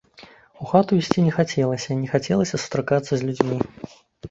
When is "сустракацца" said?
2.63-3.13